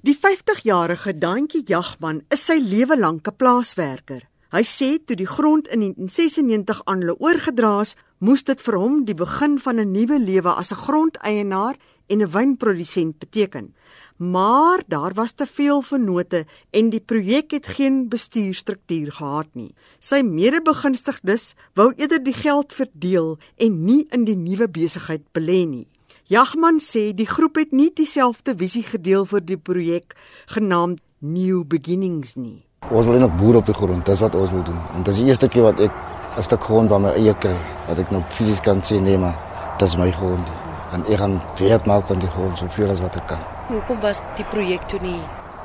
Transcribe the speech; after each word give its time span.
Die 0.00 0.14
50-jarige 0.16 1.12
Dantjie 1.20 1.60
Jagman 1.68 2.22
is 2.32 2.46
sy 2.48 2.54
lewe 2.56 2.96
lank 2.96 3.28
'n 3.28 3.36
plaaswerker. 3.36 4.22
Hy 4.48 4.62
sê 4.64 4.96
toe 4.96 5.16
die 5.16 5.28
grond 5.28 5.68
in 5.68 5.80
1996 5.84 6.80
aan 6.86 7.02
hulle 7.02 7.18
oorgedra 7.20 7.80
is, 7.84 7.92
moes 8.18 8.42
dit 8.42 8.62
vir 8.64 8.78
hom 8.80 9.04
die 9.04 9.14
begin 9.14 9.58
van 9.58 9.76
'n 9.76 9.92
nuwe 9.92 10.18
lewe 10.18 10.56
as 10.56 10.72
'n 10.72 10.82
grondeienaar 10.84 11.76
en 12.08 12.22
'n 12.22 12.32
wynprodusent 12.32 13.18
beteken. 13.18 13.74
Maar 14.16 14.82
daar 14.88 15.12
was 15.14 15.32
te 15.32 15.46
veel 15.46 15.82
vennote 15.82 16.46
en 16.70 16.90
die 16.90 17.04
projek 17.04 17.50
het 17.50 17.66
geen 17.66 18.08
bestuurstruktuur 18.08 19.12
gehad 19.12 19.54
nie. 19.54 19.74
Sy 20.00 20.22
mede-begunstigdes 20.22 21.54
wou 21.74 21.92
eerder 21.96 22.24
die 22.24 22.32
geld 22.32 22.72
verdeel 22.72 23.38
en 23.56 23.84
nie 23.84 24.06
in 24.10 24.24
die 24.24 24.36
nuwe 24.36 24.68
besigheid 24.68 25.22
belê 25.32 25.68
nie. 25.68 25.89
Jagman 26.30 26.76
sê 26.78 27.08
die 27.10 27.26
groep 27.26 27.56
het 27.58 27.72
nie 27.74 27.88
dieselfde 27.98 28.52
visie 28.54 28.84
gedeel 28.86 29.24
vir 29.26 29.40
die 29.42 29.56
projek 29.58 30.12
genaamd 30.54 31.00
New 31.26 31.64
Beginnings 31.66 32.36
nie. 32.38 32.60
Ons 32.86 33.08
wil 33.10 33.18
net 33.18 33.34
boer 33.40 33.58
op 33.58 33.66
die 33.66 33.74
grond, 33.74 34.06
dis 34.06 34.22
wat 34.22 34.36
ons 34.38 34.52
wil 34.54 34.62
doen. 34.62 34.78
En 34.94 35.02
dit 35.02 35.10
is 35.10 35.18
die 35.24 35.26
eerste 35.32 35.48
keer 35.50 35.66
wat 35.66 35.80
ek 35.82 35.90
'n 36.38 36.42
stuk 36.46 36.62
grond 36.62 36.88
by 36.88 36.98
my 37.02 37.10
eie 37.18 37.34
kry, 37.34 37.56
wat 37.88 37.98
ek 37.98 38.10
nou 38.12 38.22
fisies 38.30 38.60
kan 38.60 38.82
sien 38.82 39.02
nee 39.04 39.18
maar 39.18 39.34
dis 39.78 39.96
my 39.96 40.10
grond. 40.12 40.46
En 40.92 41.02
ek 41.06 41.18
gaan 41.18 41.40
weet 41.58 41.86
maak 41.86 42.06
van 42.06 42.18
die 42.18 42.28
grond 42.30 42.58
soveel 42.58 42.90
as 42.90 43.00
wat 43.00 43.16
ek 43.16 43.26
kan. 43.26 43.42
Hoekom 43.68 44.00
was 44.00 44.22
die 44.36 44.44
projek 44.44 44.88
toe 44.88 45.00
nie? 45.00 45.20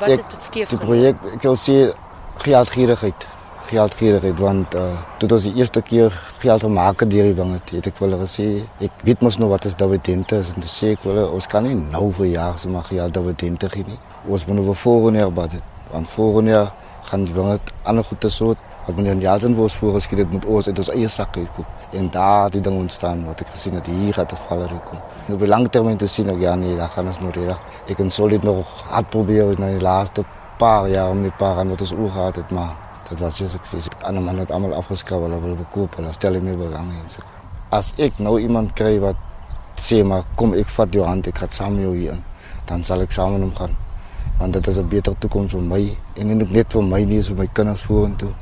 Wat 0.00 0.08
Ek- 0.08 0.18
het 0.18 0.30
dit 0.30 0.42
skeef 0.42 0.68
Die 0.70 0.78
projek, 0.78 1.16
ek 1.34 1.40
sou 1.42 1.54
sê 1.54 1.94
geldgierigheid. 2.42 3.26
Geldgierigheid 3.68 4.38
want 4.40 4.74
uh, 4.74 4.96
toe 5.20 5.28
ons 5.36 5.44
die 5.44 5.54
eerste 5.60 5.82
keer 5.84 6.14
geld 6.40 6.62
deur 6.62 7.08
die 7.08 7.34
wing 7.36 7.52
het, 7.52 7.70
het 7.70 7.86
ek 7.90 7.98
wel 8.00 8.16
gesê 8.18 8.62
ek 8.80 9.02
weet 9.04 9.20
mos 9.20 9.36
nou 9.38 9.50
wat 9.50 9.64
is 9.64 9.74
dividende 9.76 10.38
is 10.38 10.54
en 10.54 10.60
toe 10.64 10.70
sê 10.70 10.92
ek 10.96 11.04
wel 11.04 11.28
ons 11.28 11.46
kan 11.46 11.62
nie 11.62 11.74
nou 11.74 12.12
vir 12.12 12.26
jaar 12.26 12.58
so 12.58 12.70
maar 12.70 12.84
geld 12.88 13.14
dividende 13.14 13.68
gee 13.68 13.84
nie. 13.84 13.98
Ons 14.26 14.46
moet 14.46 14.56
nou 14.56 14.64
vir 14.70 14.80
volgende 14.84 15.18
jaar 15.18 15.32
budget. 15.32 15.62
Want 15.90 16.08
volgende 16.08 16.50
jaar 16.50 16.72
gaan 17.10 17.24
die 17.24 17.34
het 17.34 17.72
ander 17.84 18.04
goede 18.04 18.30
soort 18.30 18.58
wat 18.86 18.96
meneer 18.96 19.20
Jansen 19.20 19.56
ons 19.60 19.76
voorgeskiet 19.76 20.18
het 20.18 20.32
moet 20.32 20.46
ons 20.48 20.66
uit 20.66 20.78
ons 20.78 20.90
eie 20.94 21.08
sak 21.12 21.36
uitkoop. 21.36 21.66
En 21.92 22.08
daar 22.10 22.50
die 22.50 22.60
ding 22.64 22.78
ontstaan 22.78 23.26
wat 23.28 23.44
ek 23.44 23.52
gesien 23.52 23.76
het 23.76 23.86
hier 23.86 24.14
gaat 24.14 24.32
'n 24.32 24.40
valler 24.48 24.72
kom. 24.88 24.98
Nou 25.26 25.34
op 25.34 25.40
die 25.40 25.48
lang 25.48 25.68
termyn 25.68 25.96
te 25.96 26.06
sien 26.06 26.28
ek 26.30 26.40
ja 26.40 26.54
nee, 26.54 26.76
daar 26.76 26.88
gaan 26.88 27.06
ons 27.06 27.20
nog 27.20 27.34
reg. 27.34 27.58
Ek 27.86 27.96
kan 27.96 28.10
solid 28.10 28.42
nog 28.42 28.66
hard 28.88 29.10
probeer 29.10 29.50
in 29.50 29.66
die 29.66 29.80
laaste 29.80 30.24
paar 30.58 30.88
jaar 30.88 31.10
om 31.10 31.22
die 31.22 31.32
paar 31.38 31.58
aan 31.58 31.68
wat 31.68 31.80
ons 31.80 31.92
oor 31.92 32.10
gehad 32.10 32.36
het, 32.36 32.50
maar 32.50 32.87
dit 33.10 33.18
was 33.18 33.40
ek 33.40 33.64
sê, 33.64 33.78
ander 34.02 34.22
man 34.22 34.38
het 34.38 34.50
almal 34.50 34.74
afgeskryf 34.74 35.20
hulle 35.20 35.40
wil 35.40 35.56
verkoop, 35.56 35.96
hulle 35.96 36.12
stel 36.12 36.32
nie 36.32 36.40
meer 36.40 36.56
belang 36.56 36.90
in 36.92 37.08
sig. 37.08 37.24
As 37.70 37.92
ek 37.98 38.18
nou 38.18 38.38
iemand 38.40 38.74
kry 38.74 38.98
wat 39.00 39.16
sê 39.76 40.02
maar 40.04 40.24
kom 40.36 40.54
ek 40.54 40.68
vat 40.76 40.92
jou 40.92 41.04
hand, 41.04 41.26
ek 41.26 41.38
gaan 41.38 41.50
saam 41.50 41.80
jou 41.80 41.94
hier 41.94 42.18
dan 42.68 42.84
sal 42.84 43.00
ek 43.00 43.12
saam 43.14 43.36
met 43.36 43.44
hom 43.46 43.54
gaan. 43.56 43.76
Want 44.38 44.52
dit 44.52 44.66
is 44.66 44.78
'n 44.78 44.88
beter 44.88 45.14
toekoms 45.18 45.52
vir 45.52 45.62
my 45.62 45.96
en 46.16 46.26
nie 46.26 46.34
net 46.34 46.72
vir 46.72 46.82
my 46.82 47.02
nie, 47.04 47.18
is 47.18 47.28
vir 47.28 47.36
my 47.36 47.48
kinders 47.52 47.82
vorentoe. 47.82 48.32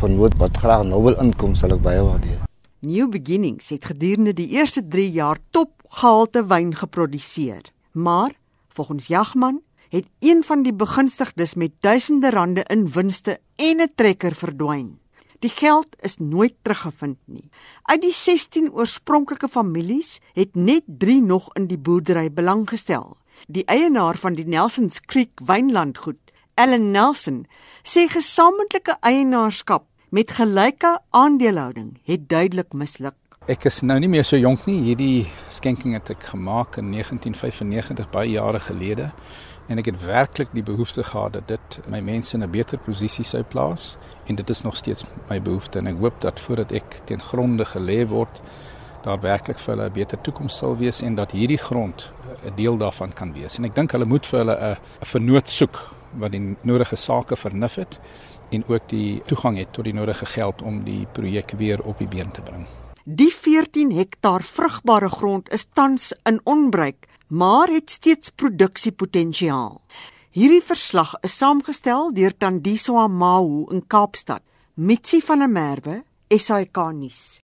Van 0.00 0.16
nood 0.16 0.34
wat 0.38 0.56
graag 0.56 0.84
nou 0.84 1.02
wil 1.02 1.16
inkom, 1.20 1.54
sal 1.54 1.72
ek 1.72 1.82
baie 1.82 2.02
waardeer. 2.02 2.38
New 2.80 3.08
Beginnings 3.08 3.68
het 3.68 3.84
gedurende 3.84 4.32
die 4.32 4.48
eerste 4.48 4.88
3 4.88 5.10
jaar 5.10 5.38
topgehalte 5.50 6.46
wyn 6.46 6.74
geproduseer. 6.74 7.62
Maar 7.92 8.30
volgens 8.68 9.06
Jagman 9.06 9.60
het 9.94 10.06
een 10.18 10.42
van 10.42 10.64
die 10.66 10.74
begunstigdes 10.74 11.54
met 11.54 11.70
duisende 11.80 12.30
rande 12.30 12.64
in 12.66 12.88
winste 12.90 13.38
en 13.56 13.80
'n 13.80 13.92
trekker 13.94 14.34
verdwyn. 14.34 14.98
Die 15.38 15.50
geld 15.50 15.86
is 16.00 16.16
nooit 16.18 16.54
teruggevind 16.62 17.18
nie. 17.24 17.50
Uit 17.82 18.02
die 18.02 18.12
16 18.12 18.72
oorspronklike 18.72 19.48
families 19.48 20.20
het 20.32 20.54
net 20.54 20.82
3 20.86 21.22
nog 21.22 21.54
in 21.54 21.66
die 21.66 21.78
boerdery 21.78 22.32
belang 22.32 22.68
gestel. 22.68 23.16
Die 23.46 23.64
eienaar 23.64 24.16
van 24.16 24.34
die 24.34 24.46
Nelsons 24.46 25.00
Creek 25.00 25.40
wynlandgoed, 25.44 26.18
Ellen 26.54 26.90
Nelson, 26.90 27.46
sê 27.82 28.08
gesamentlike 28.08 28.96
eienaarskap 29.00 29.84
met 30.08 30.30
gelyke 30.30 31.00
aandelehouding 31.10 31.98
het 32.04 32.28
duidelik 32.28 32.72
misluk. 32.72 33.14
Ek 33.44 33.64
is 33.64 33.82
nou 33.82 33.98
nie 34.00 34.08
meer 34.08 34.24
so 34.24 34.36
jonk 34.36 34.66
nie. 34.66 34.80
Hierdie 34.80 35.26
skenking 35.52 35.92
het 35.92 36.10
ek 36.10 36.22
gemaak 36.22 36.78
in 36.80 36.90
1995 36.90 38.10
baie 38.10 38.30
jare 38.30 38.60
gelede 38.60 39.12
en 39.66 39.78
ek 39.78 39.84
het 39.84 40.04
werklik 40.04 40.52
die 40.52 40.62
behoefte 40.62 41.02
gehad 41.02 41.32
dat 41.32 41.48
dit 41.48 41.78
my 41.88 42.00
mense 42.00 42.36
in 42.36 42.42
'n 42.42 42.50
beter 42.50 42.78
posisie 42.78 43.24
sou 43.24 43.42
plaas 43.42 43.96
en 44.26 44.34
dit 44.34 44.50
is 44.50 44.62
nog 44.62 44.76
steeds 44.76 45.04
my 45.28 45.42
behoefte 45.42 45.78
en 45.78 45.86
ek 45.86 45.98
hoop 45.98 46.20
dat 46.20 46.40
voordat 46.40 46.72
ek 46.72 47.00
ten 47.04 47.20
gronde 47.20 47.64
gelê 47.64 48.06
word 48.08 48.40
daar 49.04 49.20
werklik 49.20 49.58
vir 49.58 49.74
hulle 49.74 49.88
'n 49.88 49.92
beter 49.92 50.20
toekoms 50.20 50.56
sal 50.56 50.76
wees 50.76 51.02
en 51.02 51.14
dat 51.14 51.30
hierdie 51.30 51.58
grond 51.58 52.12
'n 52.44 52.54
deel 52.56 52.76
daarvan 52.76 53.12
kan 53.12 53.32
wees. 53.32 53.58
En 53.58 53.64
ek 53.64 53.74
dink 53.74 53.92
hulle 53.92 54.04
moet 54.04 54.26
vir 54.26 54.38
hulle 54.38 54.56
'n 54.56 54.76
vernoot 55.04 55.48
soek 55.48 55.76
wat 56.18 56.30
die 56.30 56.56
nodige 56.62 56.96
sake 56.96 57.36
vernuf 57.36 57.74
het 57.74 57.98
en 58.50 58.64
ook 58.66 58.88
die 58.88 59.22
toegang 59.26 59.58
het 59.58 59.72
tot 59.72 59.84
die 59.84 59.94
nodige 59.94 60.26
geld 60.26 60.62
om 60.62 60.84
die 60.84 61.06
projek 61.12 61.52
weer 61.56 61.82
op 61.82 61.98
die 61.98 62.08
been 62.08 62.30
te 62.30 62.42
bring. 62.42 62.66
Die 63.04 63.32
14 63.32 63.92
hektaar 63.92 64.42
vrugbare 64.42 65.08
grond 65.08 65.50
is 65.52 65.66
tans 65.72 66.12
in 66.22 66.40
onbruik, 66.44 67.06
maar 67.26 67.68
het 67.68 67.90
steeds 67.90 68.30
produksiepotensiaal. 68.30 69.80
Hierdie 70.30 70.62
verslag 70.62 71.14
is 71.22 71.36
saamgestel 71.36 72.12
deur 72.14 72.36
Tandiswa 72.36 73.06
Mahu 73.06 73.64
in 73.70 73.86
Kaapstad. 73.86 74.42
Mitsi 74.74 75.20
van 75.22 75.38
der 75.38 75.50
Merwe, 75.50 76.02
SAK 76.28 76.76
nuus. 76.92 77.40